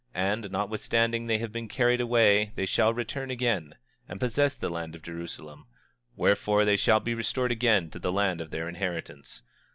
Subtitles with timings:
[0.17, 3.75] And notwithstanding they have been carried away they shall return again,
[4.09, 5.67] and possess the land of Jerusalem;
[6.15, 9.43] wherefore, they shall be restored again to the land of their inheritance.